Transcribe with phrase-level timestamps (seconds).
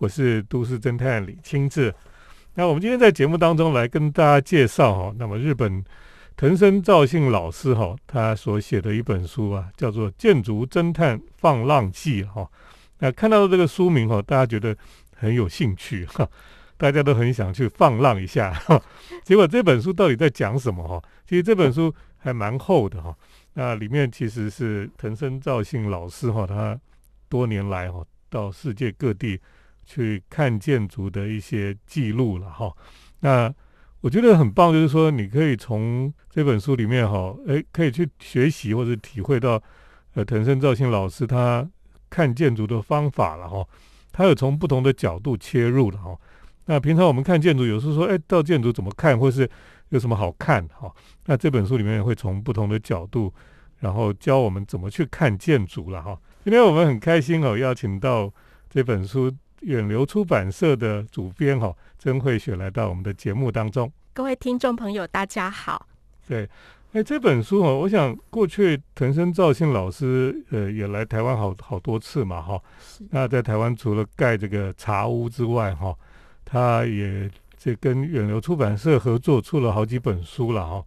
[0.00, 1.94] 我是都市侦探李清志。
[2.54, 5.84] 那我们今天在节目当中来跟大家介绍哈，那么日本
[6.38, 12.50] 藤森照信老师哈，他所写的一本书啊，叫做《建筑侦探放浪记》哈。
[13.00, 14.74] 那看到这个书名哈，大家觉得
[15.14, 16.26] 很有兴趣哈，
[16.78, 18.54] 大家都很想去放浪一下。
[18.54, 18.82] 哈。
[19.22, 21.02] 结果这本书到底在讲什么哈？
[21.28, 23.14] 其实这本书还蛮厚的哈。
[23.52, 26.80] 那里面其实是藤森照信老师哈，他
[27.28, 29.38] 多年来哈到世界各地。
[29.90, 32.72] 去看建筑的一些记录了哈，
[33.18, 33.52] 那
[34.00, 39.60] 我觉得很棒，就是说你可以从这本书里面哈，诶，可以去学习或者体会到，
[40.14, 41.68] 呃，藤森照信老师他
[42.08, 43.66] 看建筑的方法了哈，
[44.12, 46.16] 他有从不同的角度切入了哈。
[46.66, 49.50] 那平常我们看建筑，有时候说，哎，到建筑怎么看，或是
[49.88, 50.88] 有什么好看哈？
[51.26, 53.34] 那这本书里面会从不同的角度，
[53.80, 56.16] 然后教我们怎么去看建筑了哈。
[56.44, 58.32] 今天我们很开心哦，邀请到
[58.68, 59.28] 这本书。
[59.60, 63.90] 远流出版社的主编哈曾慧雪来到我们的节目当中。
[64.12, 65.86] 各位听众朋友，大家好。
[66.26, 66.48] 对，
[66.92, 72.60] 哎，这本书哈，我想过去藤森照信老师呃也来台湾好好多次嘛哈。
[73.10, 75.94] 那在台湾除了盖这个茶屋之外哈，
[76.44, 80.84] 他也这跟远流出版社合作出了好几本书了哈。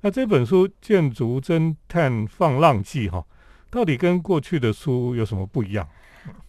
[0.00, 3.24] 那这本书《建筑侦探放浪记》哈，
[3.70, 5.86] 到底跟过去的书有什么不一样？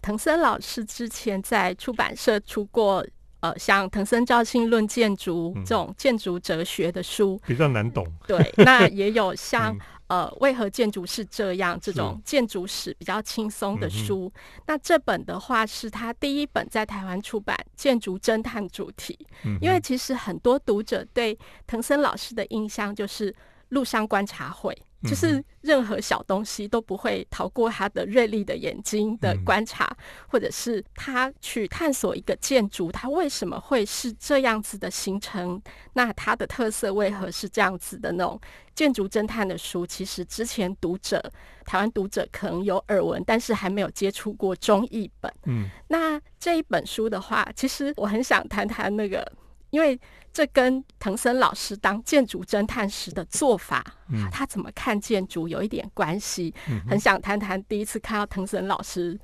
[0.02, 3.06] 藤森老师之前在出版社出过，
[3.39, 8.06] 呃，像《藤森照信论建筑》这种建筑哲学的书，比较难懂。
[8.25, 14.31] 对，那也有 像呃，为何建筑是这样这种建筑史比较轻松的书。
[14.66, 19.17] 那这本的话是他第一本在台湾出版建筑侦探主题，
[19.62, 23.36] 因为其实很多读者对藤森老师的印象就是
[23.69, 24.73] 路上观察会。
[25.03, 29.95] 就是任何小东西都不会逃过他的锐利的眼睛的观察，
[30.28, 35.62] 或者是他去探索一个建筑，它为什么会是这样子的形成？
[35.94, 38.12] 那它的特色为何是这样子的？
[38.14, 38.40] 那种
[38.73, 41.22] 建筑侦探的书，其实之前读者
[41.66, 45.31] 台湾读者可能有耳闻，但是还没有接触过中译本。
[45.46, 49.31] 嗯，那这一本书的话，其实我很想谈谈那个。
[49.69, 50.00] 因为
[50.31, 53.83] 这跟藤森老师当建筑侦探时的做法，
[54.31, 56.53] 他怎么看建筑有一点关系。
[56.89, 59.19] 很想谈谈第一次看到藤森老师，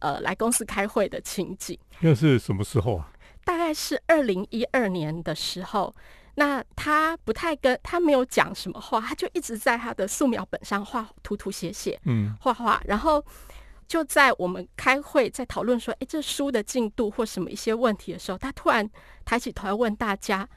[0.00, 1.78] 呃，来公司开会的情景。
[2.00, 3.10] 那是什么时候啊？
[3.44, 5.94] 大概是二零一二年的时候。
[6.34, 13.24] 那他不太跟他没有讲什么话，他就一直在他的素描本上画涂涂写写，嗯，画画，然后。
[13.88, 18.88] 就在我们开会在讨论说，哎，这书的进度或什么一些问题的时候，他突然
[19.24, 20.48] 抬起头来问大家：“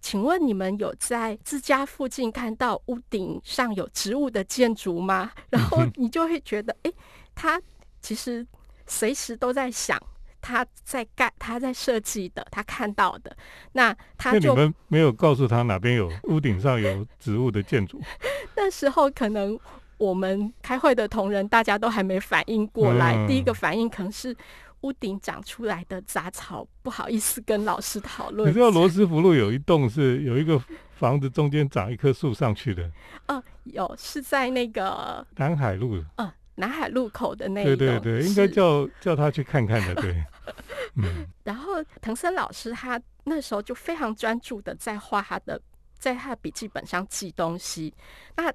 [0.00, 6.92] 请问你们有在自家附近看到屋顶上有植物的建筑吗？” 然后你就会觉得，哎，
[7.34, 7.60] 他
[8.02, 8.46] 其实
[8.86, 9.98] 随时都在想
[10.42, 13.34] 他在干、他在设计的、他看到的。
[13.72, 18.00] 那他就你们没有告诉他哪边有屋顶上有植物的建筑？
[18.54, 19.58] 那时候可能。
[19.98, 23.26] 我们开会的同仁，大家都还没反应过来。
[23.26, 24.36] 第一个反应可能是
[24.82, 28.48] 屋顶长出来的杂草，不好意思跟老师讨论。
[28.48, 30.62] 你知道罗斯福路有一栋是有一个
[30.92, 32.90] 房子中间长一棵树上去的？
[33.26, 36.02] 嗯， 有是在那个南海路。
[36.16, 39.94] 嗯，南海路口的那对对对，应该叫叫他去看看的。
[40.02, 40.24] 对，
[40.96, 41.26] 嗯。
[41.42, 45.60] 然后藤森老师他那时候就非常专注的在画他的，
[45.98, 47.92] 在他的笔记本上记东西。
[48.36, 48.50] 那《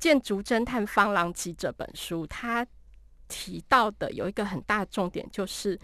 [0.00, 2.66] 建筑侦探方朗吉》这本书，他
[3.28, 5.78] 提到的有一个很大的重点，就是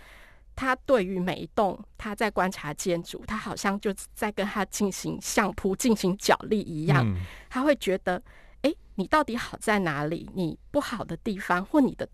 [0.56, 7.06] 他对于每一栋他在观察建筑，他好像就在跟他进行相扑、进行角力一样。
[7.50, 8.20] 他会觉得，
[8.62, 10.28] 哎，你到底好在哪里？
[10.34, 12.08] 你不好的地方或你的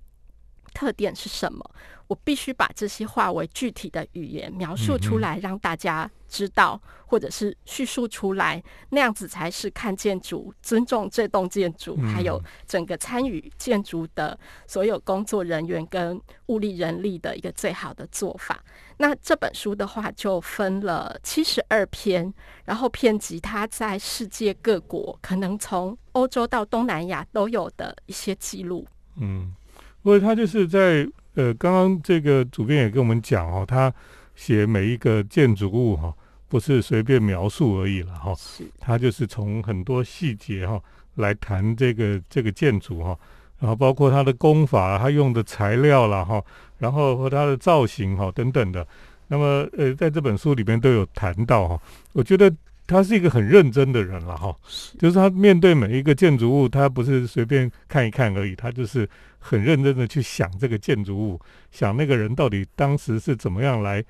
[0.75, 1.65] 特点是什么？
[2.09, 18.62] 我必须把这些化为具体的语言描述出来，让大家知道，或者是叙述出来，那样子才是看建筑、尊重这栋建筑，还有整个参与建筑的所有工作人员跟物力人力的一个最好的做法。
[18.99, 22.33] 那这本书的话，就分了七十二篇，
[22.66, 28.86] 然后遍及它在世界各国，可能从欧洲到东南亚都有的一些记录。
[29.16, 29.54] 嗯，
[30.03, 31.09] 不过他就是在。
[31.34, 33.91] 呃，刚刚这个主编也跟我们讲哦，他
[34.34, 36.15] 写每一个建筑物哈，
[36.47, 38.34] 不是随便描述而已了哈，
[38.78, 40.78] 他就是从很多细节哈
[41.15, 43.19] 来谈这个这个建筑哈，
[43.59, 46.45] 然后包括它的工法，他用的材料了哈，
[46.77, 48.87] 然后和它的造型哈等等的，
[49.28, 51.81] 那么呃，在这本书里面都有谈到哈，
[52.13, 52.55] 我觉得。
[52.84, 54.55] 他是一个很认真的人了哈，
[54.98, 59.09] 就是他面对每一个建筑物，他不是随便看一看而已，他就是
[59.42, 61.41] 很认真的去想这个建筑物，
[61.72, 64.03] 想那个人到底当时是怎么样来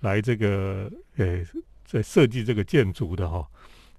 [0.00, 1.44] 来这个诶
[1.84, 3.46] 在设计这个建筑的哈。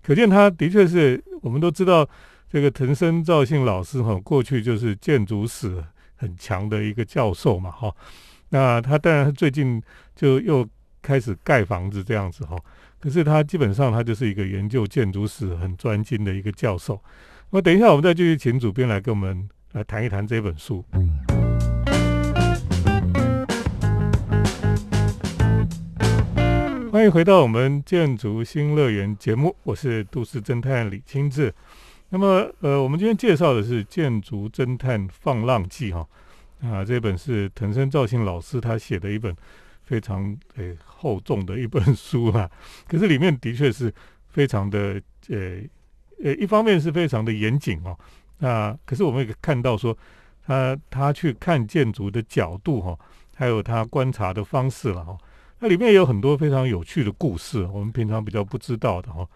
[0.02, 2.08] 可见他的确是我们都知道
[2.50, 5.82] 这个藤森照信老师哈，过去就是建筑史
[6.16, 7.94] 很强的一个教授嘛哈。
[8.50, 9.82] 那他当然最近
[10.16, 10.68] 就又
[11.02, 12.58] 开始盖房子这样子哈。
[13.00, 17.00] 可是他基本上他就是一个研究建筑史很专精的一个教授。
[17.52, 20.84] 那等一下我们再继续请主编来跟我们来谈一谈这本书。
[26.92, 31.54] 欢迎回到我们建筑新乐园节目，我是都市侦探李清志。
[32.10, 36.06] 那么，呃，我们今天介绍的是《建筑侦探放浪记》哈
[36.62, 39.34] 啊，这本是藤森照信老师他写的一本
[39.84, 42.50] 非常诶厚重的一本书啊。
[42.90, 43.94] 可是里面的确是
[44.28, 45.62] 非常的呃
[46.22, 47.98] 呃，一方面是非常的严谨哦。
[48.42, 49.96] 那可是我们也看到说，
[50.46, 52.98] 他他去看建筑的角度哈，
[53.36, 55.16] 还有他观察的方式了哈。
[55.60, 59.28] 那里面也有很多非常有趣的故事，我们平常比较不知道的哈。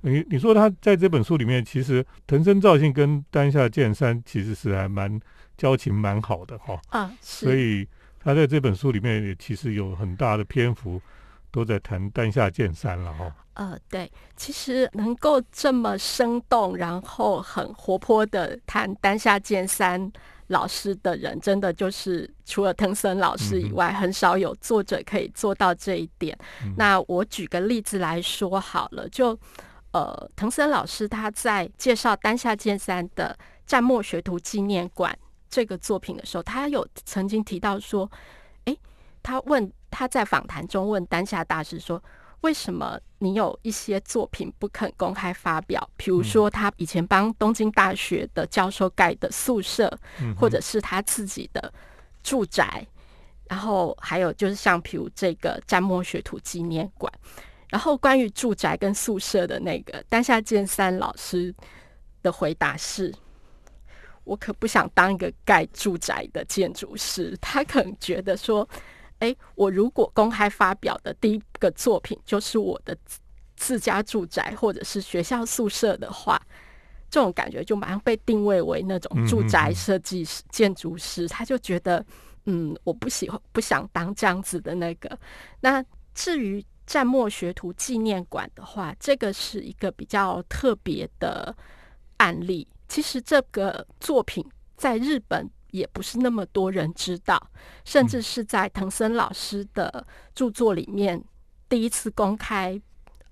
[0.00, 5.20] 你你说他在这本书里面，其实藤森造信跟丹下健三其实是还蛮
[5.56, 6.80] 交情蛮好的哈。
[6.88, 7.86] 啊，所以
[8.18, 11.00] 他在这本书里面也其实有很大的篇幅
[11.50, 13.34] 都在谈丹下健三了哈。
[13.54, 20.12] 呃，对，其实能够这么生动，然后很活泼的谈丹下健三。
[20.50, 26.36] 老师的人真的就是除了藤森老师以外，很少有作者可以做到这一点。
[26.76, 29.38] 那我举个例子来说好了，就
[29.92, 33.32] 呃，藤森老师他在介绍丹下健三的
[33.64, 35.16] 《战末学徒纪念馆》
[35.48, 38.10] 这个作品的时候，他有曾经提到说，
[38.64, 38.76] 诶，
[39.22, 42.02] 他问他在访谈中问丹下大师说。
[42.42, 45.90] 为什么你有一些作品不肯公开发表？
[45.98, 49.94] 比如说，他以前帮东京大学的教授盖的宿舍，
[50.38, 51.70] 或者是他自己的
[52.22, 52.86] 住宅，
[53.46, 57.12] 然后还有就是像比如这个詹墨学徒纪念馆。
[57.68, 61.54] 然后关于住宅跟宿舍的那个丹下健三老师
[62.22, 63.14] 的回答是：
[64.24, 67.36] 我可不想当一个盖住宅的建筑师。
[67.38, 68.66] 他可能觉得说。
[69.20, 72.96] 哎，我如果公开发表的第一个作品就是我的
[73.56, 76.40] 自家住宅或者是学校宿舍的话，
[77.10, 82.04] 这种感觉就马上被定位为那种住宅设计师、建筑师，他就觉得，
[82.46, 85.18] 嗯，我不喜欢、不想当这样子的那个。
[85.60, 85.84] 那
[86.14, 91.54] 至于战末学徒纪念馆的话，这个是一个比较特别的
[92.16, 92.66] 案例。
[92.88, 94.44] 其实这个作品
[94.76, 95.48] 在日本。
[95.72, 97.50] 也不是那么多人知道，
[97.84, 101.22] 甚至是在藤森老师的著作里面
[101.68, 102.80] 第一次公开，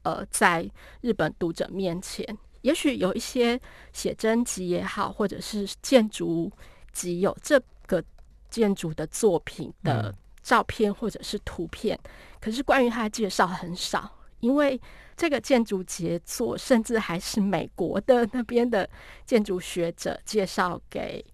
[0.02, 0.70] 呃，在
[1.00, 2.24] 日本读者面前，
[2.62, 3.60] 也许有一些
[3.92, 6.50] 写真集也好，或者是建筑
[6.92, 8.02] 集有这个
[8.48, 11.98] 建筑的作品的照片或者是图片，
[12.40, 14.80] 可是关于他的介绍很少，因为
[15.16, 18.88] 这个建筑杰作甚至还是美国的那边的
[19.26, 21.24] 建筑学者介绍给。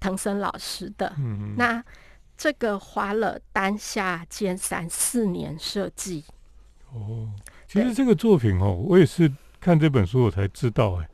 [0.00, 1.82] 藤森老师的，嗯那
[2.36, 6.24] 这个花了丹下健三四年设计。
[6.92, 7.30] 哦，
[7.66, 11.08] 其实这个作品哦，我也是看这本书我才知道哎，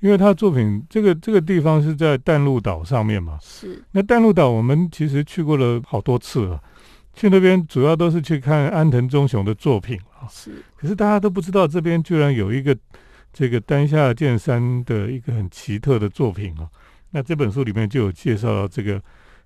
[0.00, 3.38] 因为他作品这个这个地方是在淡路岛上面嘛。
[3.40, 3.82] 是。
[3.92, 6.62] 那淡路岛我们其实去过了好多次了，
[7.14, 10.26] 去那边主要都是去看安藤忠雄的作品啊。
[10.28, 10.62] 是。
[10.76, 12.76] 可是大家都不知道这边居然有一个
[13.32, 16.68] 这个丹下健三的一个很奇特的作品啊。
[17.14, 19.00] 那这本书里面就有介绍这个，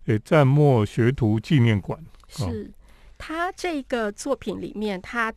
[0.07, 2.03] 诶，战末学徒纪念馆。
[2.29, 2.71] 是
[3.19, 5.35] 他这个作品里面，他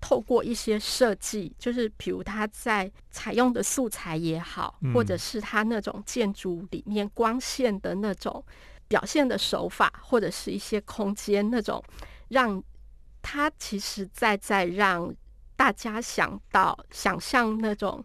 [0.00, 8.44] 透过一些设计，就是比如他在采用的素材也好，或者是他那种建筑里面光线的那种
[8.88, 11.82] 表现的手法，或者是一些空间那种，
[12.28, 12.60] 让
[13.22, 15.14] 他其实在在让
[15.54, 18.04] 大家想到想象那种，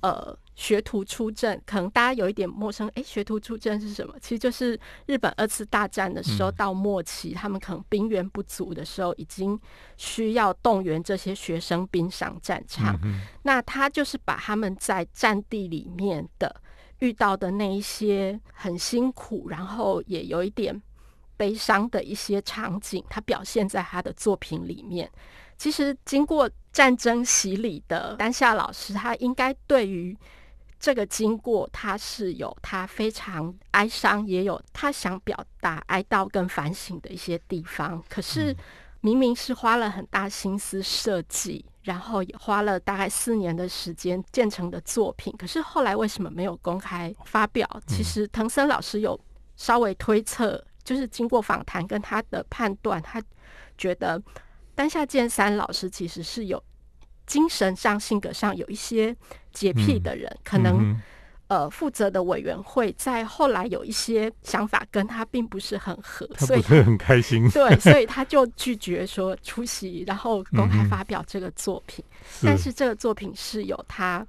[0.00, 0.34] 呃。
[0.60, 2.86] 学徒出阵，可能大家有一点陌生。
[2.94, 4.14] 哎，学徒出阵是什么？
[4.20, 9.58] 其实就是日本二次大战的时候到末期，他们可能兵源不足的时候，已经
[9.96, 12.94] 需要动员这些学生兵上战场。
[13.44, 16.54] 那他就是把他们在战地里面的
[16.98, 20.78] 遇到的那一些很辛苦，然后也有一点
[21.38, 25.10] 悲伤的一些场景，他表现在他的作品里面。
[25.56, 30.14] 其实经过战争洗礼的丹下老师，他应该对于
[30.80, 38.02] 这个经过，他是有他非常哀伤，也有他想表达哀悼跟反省的一些地方。
[38.08, 38.56] 可是
[39.02, 47.68] 明明是花了很大心思设计，然后也花了大概四年的时间建成的作品，可是后来为什么没有公开发表？
[47.86, 49.18] 其实藤森老师有
[49.56, 53.22] 稍微推测，就是经过访谈跟他的判断，他
[53.76, 54.22] 觉得
[54.74, 56.62] 丹下健三老师其实是有
[57.26, 59.14] 精神上、性格上有一些
[59.52, 60.78] 洁癖的人，可能。
[60.80, 61.02] 嗯
[61.50, 72.04] 呃，负责的委员会在后来有一些想法跟他并不是很合，所以他不是很开心，对， 所以他就拒绝说出席，然后公开发表这个作品。
[72.40, 74.24] 但是这个作品是有他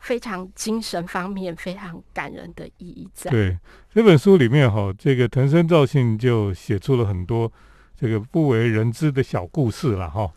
[0.00, 3.30] 非常精神方面非常感人的意义在。
[3.30, 3.58] 对
[3.94, 7.50] 这本书里面哈，这个藤森照信就写出了很多
[7.98, 10.30] 这个不为人知的小故事了哈。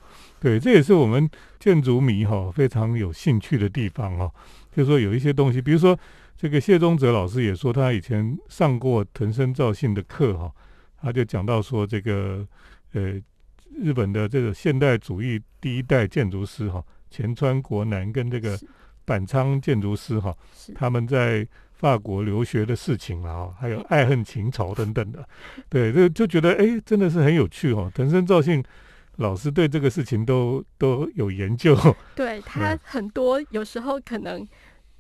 [0.43, 4.29] 对，这也是我们建筑迷哈非常有兴趣的地方哦。
[4.75, 5.97] 就是说有一些东西，比如说
[6.35, 10.51] 这个谢宗泽老师也说，他以前上过藤森造信的课哈，
[11.01, 12.45] 他就讲到说这个
[12.91, 13.13] 呃
[13.81, 18.59] 日本的这个现代主义第一代建筑师哈，前川国男跟这个
[19.05, 25.25] 板仓建筑师哈，是他们在法国留学的事情了哈，还有爱恨情仇等等的，
[25.69, 27.89] 对，这就觉得哎，真的是很有趣哦。
[27.95, 28.61] 藤森造信
[29.17, 31.77] 老师对这个事情都 都有研究，
[32.15, 34.47] 对 他很多有时候可能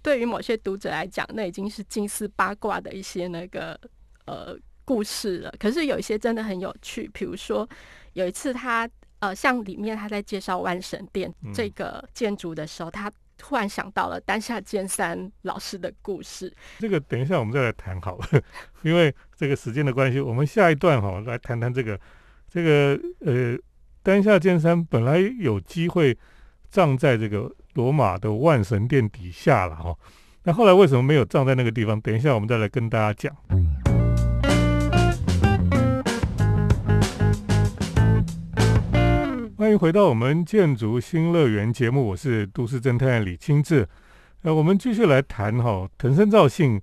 [0.01, 3.79] 对于某些读者来讲，那已经是近似八卦的一些那个
[4.25, 4.55] 呃
[4.85, 5.53] 故事了。
[5.57, 7.67] 可是有一些真的很有趣，比如说
[8.13, 8.87] 有一次他
[9.19, 16.53] 呃像里面他在介绍万神殿嗯这个建筑的时候，他突然想到了丹下健三老师的故事。
[16.79, 18.27] 这个等一下我们再来谈好了，
[18.83, 21.99] 因为这个时间的关系，我们下一段哈、来谈谈这个
[22.47, 23.57] 这个呃
[24.05, 26.17] 丹下健三本来有机会
[26.69, 29.95] 葬在这个罗马的万神殿底下了哈、
[30.43, 31.99] 那后来为什么没有葬在那个地方？
[32.01, 33.33] 等一下我们再来跟大家讲。
[39.55, 43.87] 欢迎回到我们建筑新乐园节目，我是都市侦探李清志。
[44.41, 46.81] 呃，我们继续来谈哈、藤森照信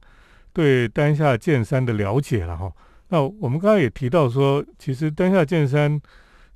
[0.54, 2.72] 对丹下健三的了解了哈、
[3.10, 6.00] 那我们刚刚也提到说，其实丹下健三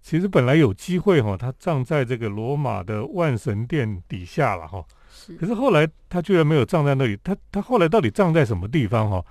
[0.05, 9.25] 其实本来有机会哈、他葬在这个罗马的万神殿底下了哈、是可是后来他居然没有葬在那里，他他后来到底葬在什么地方哈、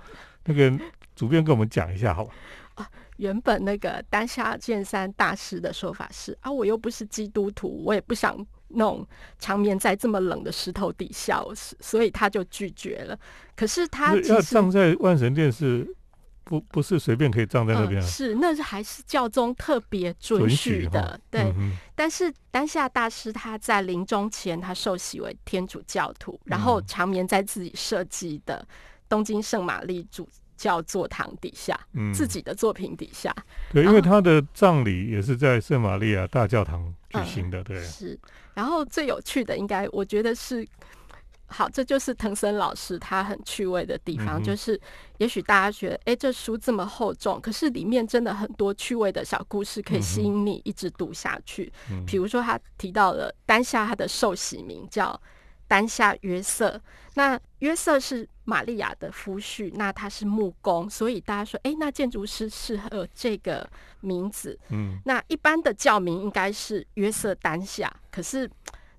[0.46, 0.76] 那个
[1.14, 2.32] 主编跟我们讲一下好吧？
[3.18, 8.36] 原本那个丹下健三大师的说法是啊，我又不是基督徒，我也不想
[8.70, 9.06] 弄
[9.38, 13.16] 长眠在这么冷的石头底下，是所以他就拒绝了。
[13.54, 15.88] 可是他是要葬在万神殿是
[16.44, 18.04] 不不是随便可以葬在那边啊？
[18.04, 21.42] 嗯是那是还是教宗特别准准许的对。
[21.56, 28.66] 嗯但是丹下大师他在临终前，他受洗为天主教徒，然后嗯长眠在自己设计的
[29.08, 33.34] 东京圣玛丽主教座堂底下，嗯自己的作品底下。
[33.72, 38.18] 对，因为他的葬礼也是在圣玛利亚大教堂举行的，对，是，
[38.54, 40.66] 然后最有趣的应该我觉得是，
[41.56, 44.80] 好，这就是藤森老师他很趣味的地方，嗯就是
[45.18, 51.72] 也许大家觉得，哎，这书这么厚重，可是里面真的很多趣味的小故事可以吸引你一直读下去。
[51.92, 55.20] 嗯比如说，他提到了丹下他的受洗名叫
[55.68, 56.80] 丹下约瑟，
[57.14, 63.68] 那约瑟是玛利亚的夫婿，那他是木工，所以大家说，哎，那建筑师适合这个
[64.00, 64.58] 名字。
[64.70, 68.50] 嗯那一般的教名应该是约瑟丹下，可是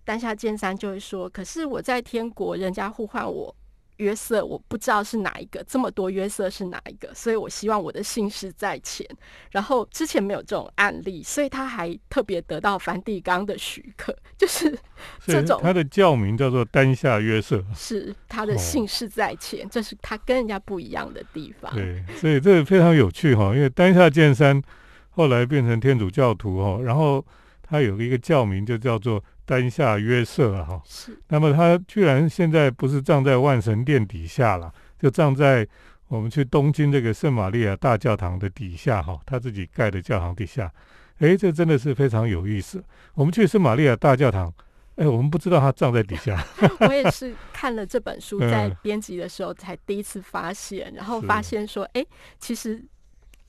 [0.05, 3.53] 丹下健三就会说，可是我在天国，人家呼唤我
[3.97, 9.07] 约瑟，我不知道是哪一个，这么多约瑟是哪一个，所以我希望我的姓氏在前。
[9.51, 14.77] 然后之前没有这种案例，所以他还特别得到梵蒂冈的许可， 就是
[15.25, 21.73] 这种他的教名叫做丹下约瑟，是他的哦姓氏在前，这是他跟人家不一样的地方。
[21.73, 24.61] 对，所以这个非常有趣哈，因为丹下健三
[25.09, 27.25] 后来变成天主教徒哈，然后
[27.63, 35.67] 他有一个教名就叫做丹下约瑟啊哈，是那么他居然现在不是葬在万神殿底下了，就葬在
[36.07, 40.71] 我们去东京这个圣玛利亚大教堂的底下哈，他自己盖的教堂底下。
[41.19, 42.83] 诶，这真的是非常有意思。
[43.13, 44.53] 我们去圣玛利亚大教堂，
[44.95, 46.45] 哎，我们不知道他葬在底下。
[46.81, 52.05] 我也是看了这本书，在嗯编辑的时候才第一次发现，然后发现说，哎、
[52.37, 52.83] 其实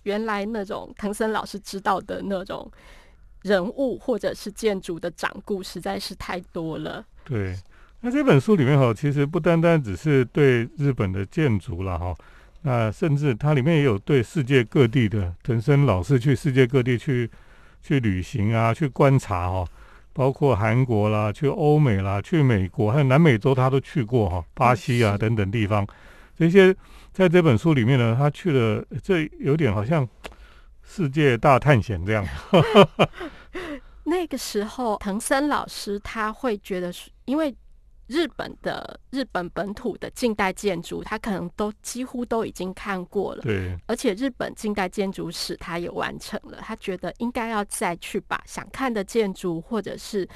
[0.05, 2.71] 原来那种藤森老师知道的那种
[3.47, 7.05] 人物或者是建筑的掌故实在是太多了。
[7.25, 7.55] 对，
[8.01, 12.15] 那这本书里面哈，其实不单单只是对日本的建筑了哈，
[12.63, 17.31] 那甚至它里面也有对世界各地的藤森老师去世界各地去
[17.83, 19.65] 去旅行啊，去观察哈，
[20.13, 25.87] 包括韩国啦、去欧美啦、去美国，还有南美洲他都去过哈，巴西啊等等地方，
[26.37, 26.75] 这些
[27.13, 30.07] 在这本书里面呢，他去了，这有点好像
[30.89, 32.25] 世界大探险这样。
[34.09, 37.53] 那个时候，藤森老师他会觉得是，因为
[38.07, 43.43] 日本的日本本土的近代建筑，他可能都几乎都已经看过了。
[43.43, 50.27] 对，而且日本近代建筑史他也完成了，他觉得应该要再去把想看的建筑或者是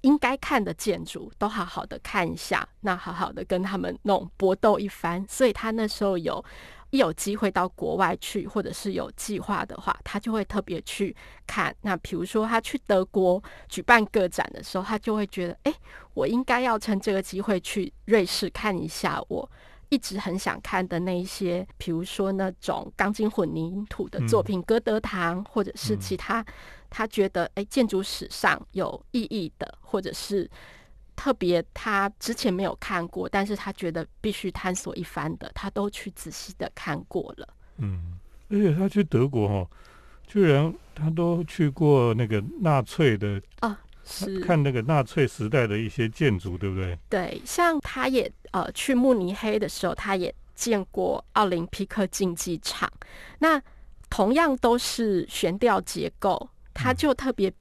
[0.00, 5.24] 应该看的建筑都好好的看一下，那好好的跟他们弄搏斗一番。
[5.28, 6.44] 所以他那时候有。
[6.92, 11.74] 一有机会到国外去，或者是有计划的话，他就会特别去看。
[11.80, 15.74] 那比如说他去德国举办个展的时候，他就会觉得，哎，
[16.12, 19.50] 我应该要趁这个机会去瑞士看一下我
[19.88, 26.44] 一直很想看的那一些，比如说那种钢筋混凝土的作品，歌德堂，或者是其他
[26.90, 30.50] 他觉得哎建筑史上有意义的，或者是。
[31.14, 37.48] 特别他之前没有看过，但是他觉得必须探索一番的，他都去仔细的看过了。
[37.76, 38.18] 嗯，
[38.50, 39.70] 而且他去德国哈，
[40.26, 46.98] 居然他都去过那个纳粹的啊，是看那个纳粹时代的一些建筑，对不对？
[47.08, 52.90] 对，像他也呃去慕尼黑的时候，他也见过奥林匹克竞技场，
[53.38, 53.60] 那
[54.10, 57.52] 同样都是悬吊结构，他就特别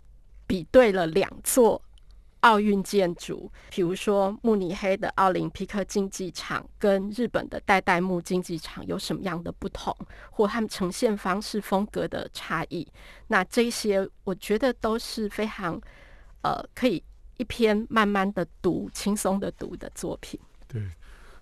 [0.48, 1.81] 比对了两座。
[2.42, 9.96] 奥运建筑，比如说慕尼黑的奥林匹克竞技场跟日本的代代木竞技场有什么样的不同，
[10.32, 12.88] 或他们呈现方式风格的差异？
[13.28, 15.80] 那这些我觉得都是非常
[16.42, 17.04] 呃可以
[17.38, 20.40] 一篇慢慢的读、轻松的读的作品。
[20.68, 20.82] 对，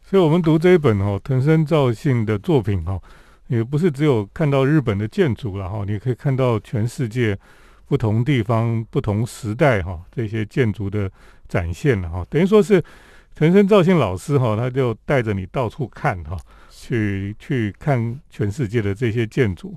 [0.03, 3.01] 所以我们读这一本哦，藤森照信的作品哦，
[3.48, 7.39] 也不是只有看到日本的建筑了哈，你可以看到全世界。
[7.89, 11.12] 不同地方、不同时代，哈，这些建筑的
[11.48, 12.81] 展现了哈，等于说是
[13.34, 16.38] 陈升赵信老师哈，他就带着你到处看哈，
[16.69, 19.75] 去去看全世界的这些建筑。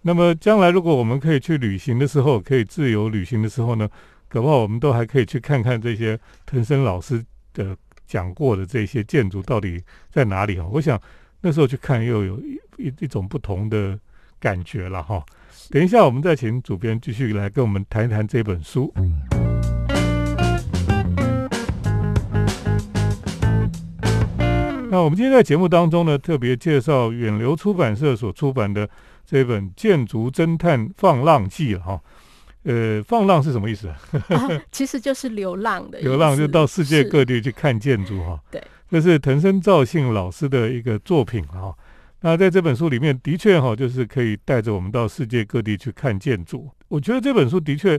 [0.00, 3.86] 那么将来如果我们可以去旅行的时候，可以自由旅行的时候呢，
[4.30, 7.76] 搞不好我们都还可以去看看这些藤森老师的
[8.06, 10.66] 讲过的这些建筑到底在哪里哈。
[10.72, 10.98] 我想
[11.42, 14.00] 那时候去看又有一一一种不同的
[14.38, 15.22] 感觉了哈。
[15.72, 18.92] 等一下，我们再请主编继续来跟我们谈一谈这本书。
[24.90, 28.90] 那我们今天在节目当中呢，特别介绍远流出版社所出版的
[29.24, 32.00] 这本《建筑侦探放浪记》了哈。
[32.64, 33.96] 呃，放浪是什么意思啊？
[34.72, 38.40] 其实就是流浪的， 流浪就到世界各地去看建筑哈。
[38.50, 41.72] 对，这是藤森照信老师的一个作品哈。
[42.22, 46.70] 那在这本书里面，的确哈，就是可以带着我们到世界各地去看建筑。
[46.88, 47.98] 我觉得这本书的确，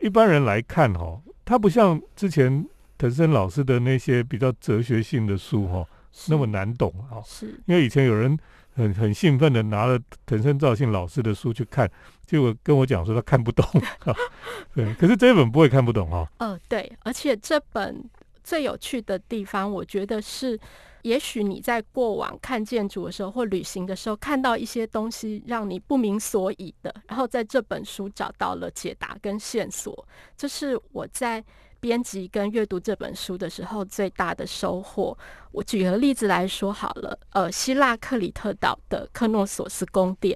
[0.00, 2.66] 一般人来看哈，它不像之前
[2.98, 5.86] 藤森老师的那些比较哲学性的书哈，
[6.28, 7.22] 那么难懂啊。
[7.24, 8.36] 是，因为以前有人
[8.74, 11.88] 很很兴奋的拿了藤森照信老师的书去看，
[12.26, 13.64] 结果跟我讲说他看不懂。
[14.74, 16.28] 对，可是这本不会看不懂哈。
[16.38, 18.04] 嗯，对，而且这本
[18.42, 20.58] 最有趣的地方，我觉得是。
[21.04, 31.44] 也许你在过往看建筑的时候，或旅行的时候，看到一些东西让你不明所以的，然后在这本书找到了解答跟线索，这是我在
[31.78, 35.16] 编辑跟阅读这本书的时候最大的收获。
[35.52, 40.34] 我举个例子来说好了，呃，希腊克里特岛的克诺索斯宫殿，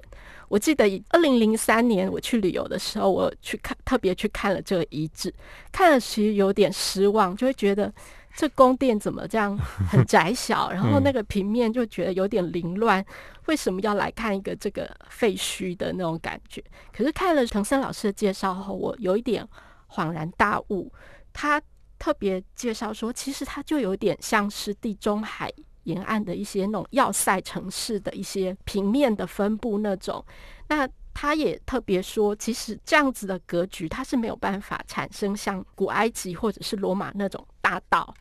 [0.49, 5.33] 我记得二零零三年我去旅游的时候，我去看，特别去看了这个遗址，
[5.71, 7.91] 看了其实有点失望，就会觉得。
[8.35, 10.71] 这宫殿怎么这样很窄小？
[10.71, 13.05] 然后那个平面就觉得有点凌乱。
[13.47, 16.63] 为什么要来看一个这个废墟的那种感觉？
[16.93, 19.45] 可是看了藤森老师的介绍后，我有一点
[19.89, 20.91] 恍然大悟。
[21.33, 21.61] 他
[21.97, 25.51] 特别介绍说，其实它就有点像是地中海
[25.83, 30.23] 沿岸的一些那种要塞城市的一些平面的分布那种。
[30.67, 30.87] 那
[31.21, 38.13] 他也特别说，其实这样子的格局，它是没有办法产生像古埃及或者是罗马那种大道。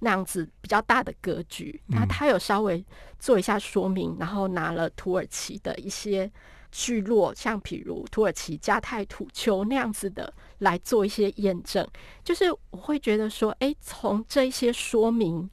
[0.00, 2.84] 那样子比较大的格局，那他有稍微
[3.18, 6.30] 做一下说明，然后拿了土耳其的一些
[6.70, 11.86] 聚落，像譬如土耳其加泰土丘那样子的来做一些验证。
[12.22, 15.48] 就是我会觉得说，哎，从这一些说明，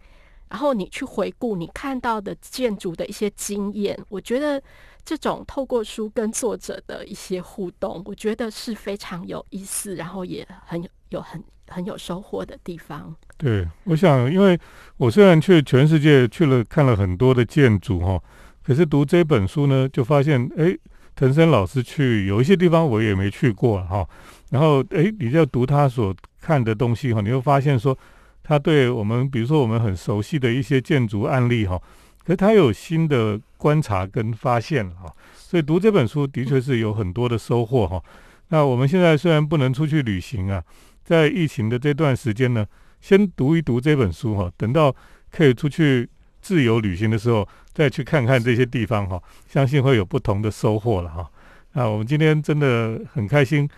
[0.50, 4.62] 然后你去回顾你看到的建筑的一些经验，我觉得
[5.06, 13.16] 这种透过书跟作者的一些互动，我觉得是非常有意思，然后也很有很很有收获的地方。
[13.38, 14.60] 对，我想，因为
[14.98, 18.22] 我虽然去全世界去了看了很多的建筑哈，
[18.64, 20.78] 可是读这本书呢，就发现，哎，
[21.16, 24.08] 藤森老师去有一些地方我也没去过哈，
[24.52, 27.98] 然后，哎，你要读他所看的东西哈，你会发现说，
[28.44, 31.82] 他对我们，比如说我们很熟悉的一些建筑案例哈，
[32.24, 38.02] 可是他有新的观察跟发现哈，所以读这本书的确是有很多的收获哈。
[38.48, 40.64] 那我们现在虽然不能出去旅行啊，
[41.04, 42.66] 在疫情的这段时间呢。
[43.02, 44.94] 先读一读这本书哈，等到
[45.32, 46.06] 可以出去
[46.42, 51.32] 自由旅行的时候，再去看看这些地方哈，相信会有不同的收获了哈。
[51.72, 53.70] 那我们今天真的很开心，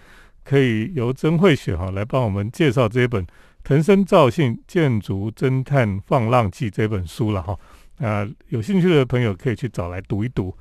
[0.43, 3.23] 可以由曾慧雪哈来帮我们介绍这本
[3.63, 7.55] 《藤森造信建筑侦探放浪记》这本书了哈。
[8.01, 10.55] 啊，有兴趣的朋友可以去找来读一读。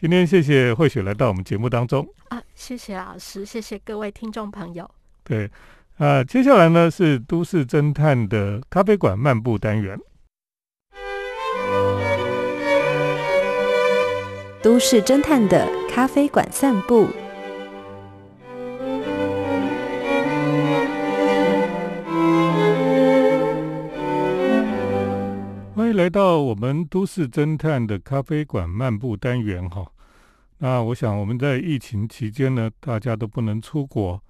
[0.00, 4.90] 今天谢谢慧雪来到我们节目当中啊，谢谢老师，谢谢各位听众朋友。
[5.22, 5.50] 对，
[5.98, 9.98] 啊，接下来呢是都市侦探的咖啡馆漫步单元。
[14.62, 17.08] 都市侦探的咖啡馆散步。
[26.06, 29.84] 来到我们都市侦探的咖啡馆漫步单元哈。
[30.58, 34.22] 那我想我们在疫情期间呢，大家都不能出国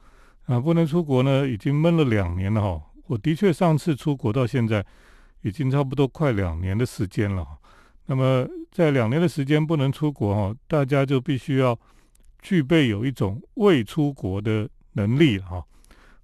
[0.46, 2.82] 啊，不能出国呢，已经闷了两年了哈。
[3.08, 4.82] 我的确上次出国到现在，
[5.42, 7.46] 已经差不多快两年的时间了。
[8.06, 11.78] 那么在两年的时间不能出国哈，大家就必须要
[12.40, 15.62] 具备有一种未出国的能力哈。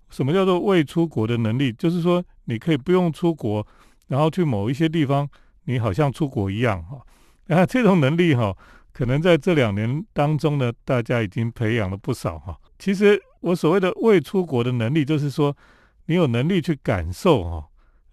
[0.08, 1.70] 什么叫做未出国的能力？
[1.74, 3.66] 就是说你可以不用出国。
[4.12, 5.27] 然后去某一些地方，
[5.64, 7.01] 你好像出国一样哈。
[7.46, 8.55] 那 这种能力哈，
[8.92, 12.55] 可能在这两年当中呢，大家已经培养了不少哈。
[12.79, 15.57] 其实我所谓的未出国的能力，就是说
[16.05, 17.66] 你有能力去感受哈，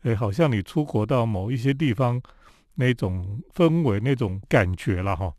[0.03, 2.21] 哎，好像你出国到某一些地方
[2.75, 5.33] 那种氛围、那种感觉了哈。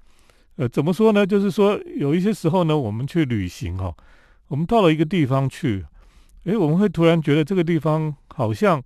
[0.56, 1.26] 呃，怎么说呢？
[1.26, 3.94] 就是说有一些时候呢，我们去旅行哈，
[4.48, 5.86] 我们到了一个地方去，
[6.44, 8.82] 哎，我们会突然觉得这个地方好像。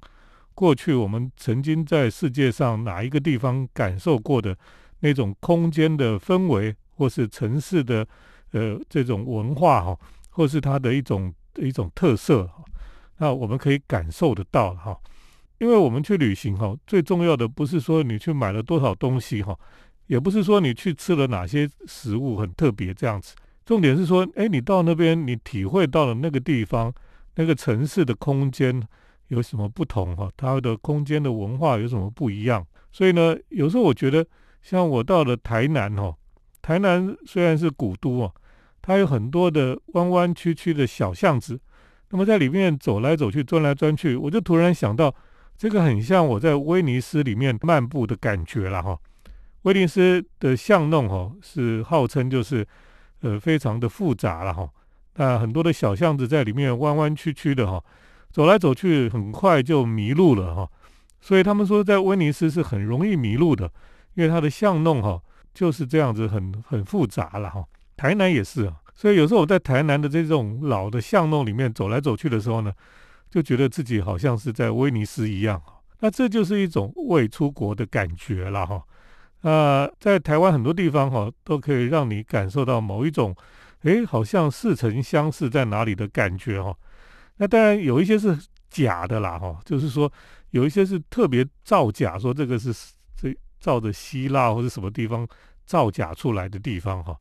[0.54, 4.56] 过去我们曾经在世界上哪一个地方感受过的
[5.00, 8.06] 那种空间的氛围，或是城市的
[8.52, 9.98] 呃这种文化哈，
[10.30, 12.62] 或是它的一种一种特色哈，
[13.18, 14.96] 那我们可以感受得到哈。
[15.58, 19.58] 因为我们去旅行哈，最重要的不是说你去买了多少东西哈，
[20.06, 23.34] 也不是说你去吃了哪些食物很特别这样子，
[23.66, 26.94] 重点是说，哎，你到那边你体会到了那个地方
[27.34, 28.80] 那个城市的空间。
[29.28, 30.30] 有什么不同哈？
[30.36, 32.66] 它的空间的文化有什么不一样？
[32.92, 34.24] 所以呢，有时候我觉得，
[34.62, 36.14] 像我到了台南哈，
[36.62, 38.30] 台南虽然是古都啊，
[38.80, 41.58] 它有很多的弯弯曲曲的小巷子，
[42.10, 45.12] 那么在里面走来走去、钻来钻去，我就突然想到，
[45.56, 48.98] 这个很像我在威尼斯里面漫步的感觉了哈。
[49.62, 52.64] 威尼斯的巷弄哈，是号称就是
[53.22, 54.68] 呃非常的复杂了哈，
[55.14, 57.82] 那很多的小巷子在里面弯弯曲曲的哈。
[58.34, 60.68] 走来走去，很快就迷路了哈，
[61.20, 63.70] 所以他们说在威尼斯是很容易迷路的，
[64.14, 65.22] 因为它的巷弄哈
[65.54, 67.64] 就是这样子，很很复杂了哈。
[67.96, 72.72] 台南也是啊，所以有时候我在台南的这种老的巷弄里面走来走去的时候呢，
[73.30, 75.62] 就觉得自己好像是在威尼斯一样。
[76.00, 78.82] 那这就是一种未出国的感觉了哈。
[79.42, 83.32] 那在台湾很多地方哈，都可以让你感受到某一种，
[83.82, 86.74] 诶，好像似曾相识在哪里的感觉哈。
[87.36, 88.36] 那当然有一些是
[88.70, 90.10] 假的啦，哈，就是说
[90.50, 92.72] 有一些是特别造假，说这个是
[93.16, 95.26] 这照着希腊或者什么地方
[95.64, 97.16] 造假出来的地方，哈。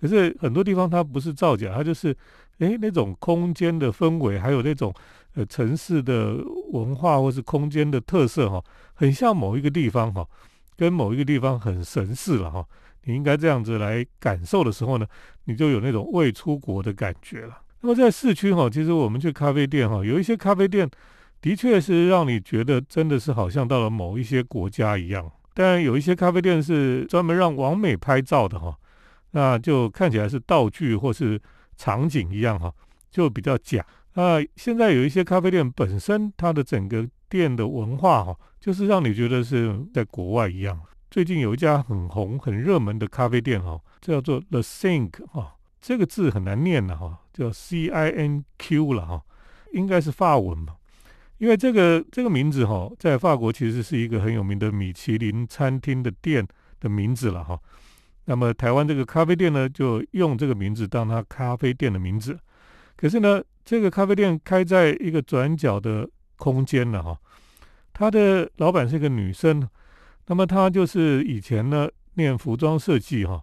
[0.00, 2.16] 可是很多地方它不是造假，它就是
[2.58, 4.94] 诶那种空间的氛围，还有那种
[5.34, 6.36] 呃城市的
[6.72, 8.62] 文化或是空间的特色，哈，
[8.94, 10.26] 很像某一个地方，哈，
[10.76, 12.64] 跟某一个地方很神似了，哈。
[13.04, 15.06] 你应该这样子来感受的时候呢，
[15.44, 17.58] 你就有那种未出国的感觉了。
[17.80, 20.88] 那么在市区哈，其实我们去咖啡店哈，有一些咖啡店
[21.40, 25.30] 的确是让你觉得真的是好像到了某一些国家一样。
[25.54, 28.76] 但有一些咖啡店是专门让网美拍照的哈，
[29.32, 31.40] 那就看起来是道具或是
[31.76, 32.72] 场景一样哈，
[33.10, 33.84] 就比较假。
[34.14, 40.80] 那现在有一些咖啡店本身它的整个店的文化哈，就是让你觉得是在国外一样。
[41.10, 45.54] 最近有一家很红很热门的咖啡店哈，叫做 The Sink 哈。
[45.80, 49.22] 这个字很难念的哈，叫 C I N Q 了哈，
[49.72, 50.74] 应该是法文吧？
[51.38, 56.46] 因为这个这个名字哈，在法国其实是一个很有名的米其林餐厅的店
[56.80, 57.58] 的名字了哈。
[58.24, 62.38] 那么台湾这个咖啡店呢，就用这个名字当它咖啡店的名字。
[62.96, 67.16] 可是呢，这个咖啡店开在一个转角的空间了哈。
[67.92, 69.66] 他的老板是一个女生，
[70.26, 73.42] 那么她就是以前呢念服装设计哈。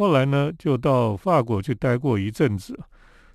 [0.00, 2.74] 后来呢，就到法国去待过一阵子，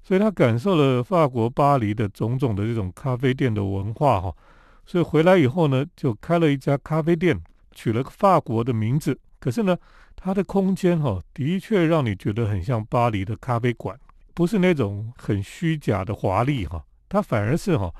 [0.01, 4.35] 所以他感受了法国巴黎的种种的这种咖啡店的文化哈。
[4.83, 7.39] 所以回来以后呢，就开了一家咖啡店，
[7.75, 9.15] 取了个法国的名字。
[9.39, 9.77] 可是呢，
[10.15, 13.95] 它的空间哈，的确让你觉得很像巴黎的咖啡馆，
[14.33, 17.93] 不是那种很虚假的华丽哈，它反而是哈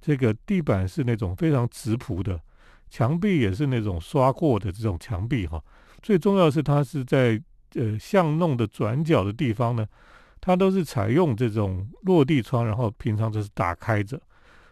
[0.00, 2.40] 这个地板是那种非常直朴的，
[2.88, 5.62] 墙壁也是那种刷过的这种墙壁哈。
[6.00, 7.38] 最重要是，它是在
[7.74, 9.86] 呃巷弄的转角的地方呢，
[10.40, 14.20] 它都是采用这种落地窗，然后平常就是打开着。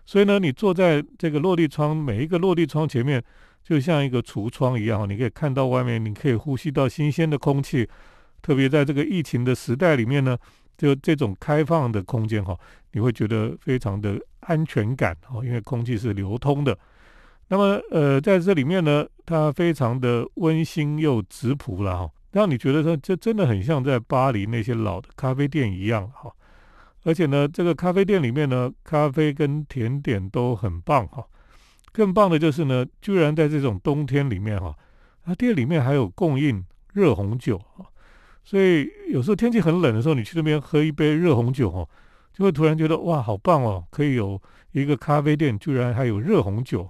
[0.05, 3.23] 所以呢，你坐在这个落地窗，每一个落地窗前面，
[3.65, 7.89] 就像一个橱窗一样，你可以看到外面，你可以呼吸到新鲜的空气。
[8.41, 10.39] 特别在这个疫情的时代里面呢，
[10.79, 12.57] 就这种开放的空间哈，
[12.93, 16.79] 你会觉得非常的安全感哦，因为空气是流通的。
[17.49, 26.31] 那么呃，在这里面呢，它非常的温馨又质朴了哈，让你觉得说这真的很像在巴黎那些老的咖啡店一样哈。
[27.05, 31.25] 而且呢，这个咖啡店里面呢，咖啡跟甜点都很棒哈。
[31.93, 34.77] 更棒的就是呢，居然在这种冬天里面哈，
[35.25, 37.87] 它店里面还有供应热红酒哈。
[38.45, 41.89] 所以有时候天气很冷的时候，你去那边喝一杯热红酒哦，
[42.35, 43.83] 就会突然觉得哇，好棒哦！
[43.91, 44.39] 可以有
[44.73, 46.87] 一个咖啡店，居然还有热红酒，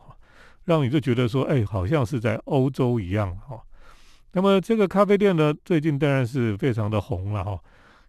[0.65, 3.63] 让你就觉得说，哎，好像是在欧洲一样哈。
[4.37, 7.59] 那么这个咖啡店呢，最近当然是非常的红了哈。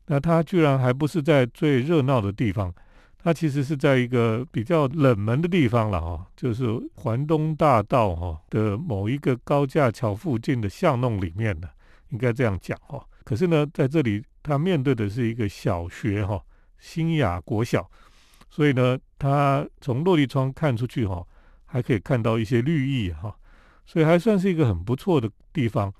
[0.07, 2.73] 那它居然还不是在最热闹的地方，
[3.17, 11.69] 它其实是在一个比较冷门的地方了哈，就是环东大道哈的某一个高架桥附近的巷弄里面的，
[12.09, 13.01] 应该这样讲哈。
[13.23, 16.43] 可是呢，在这里它面对的是一个小学哈，
[16.77, 17.89] 新雅国小，
[18.49, 21.25] 所以呢，它从落地窗看出去哈，
[21.63, 23.33] 还可以看到一些绿意哈，
[23.85, 25.93] 所以还算是一个很不错的地方。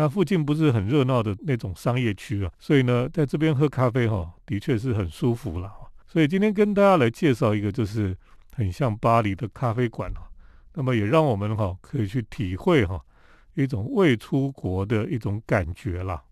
[0.00, 5.72] 那附近不是很热闹的那种商业区啊，所以呢，在这边喝咖啡哈，的确是很舒服了。
[6.06, 8.16] 所以今天跟大家来介绍一个，就是
[8.54, 10.30] 很像巴黎的咖啡馆哈。
[10.74, 13.04] 那么也让我们哈可以去体会哈
[13.54, 16.22] 一种未出国的一种感觉啦。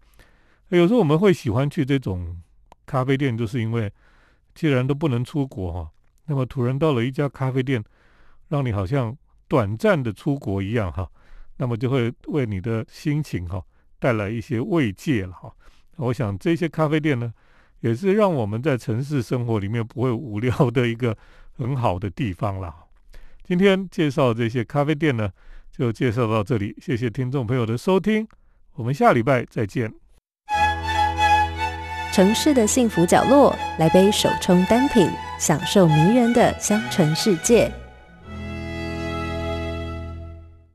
[0.68, 2.40] 有时候我们会喜欢去这种
[2.87, 3.92] 咖啡店，就是因为
[4.55, 5.90] 既然都不能出国哈，
[6.26, 7.83] 那么突然到了一家咖啡店，
[8.46, 11.11] 让你好像短暂的出国一样哈。
[11.56, 13.62] 那么就会为你的心情哈
[13.98, 15.52] 带来一些慰藉了哈。
[15.96, 17.32] 我想这些咖啡店呢，
[17.80, 21.16] 也是让我们在城市生活里面不会无聊的一个
[21.56, 22.74] 很好的地方了。
[23.42, 25.30] 今天介绍这些咖啡店呢，
[25.70, 26.76] 就介绍到这里。
[26.80, 28.26] 谢谢听众朋友的收听，
[28.74, 29.92] 我们下礼拜再见。
[32.12, 37.86] 城市的幸福角落，来杯手冲单品，享受迷人的香醇世界。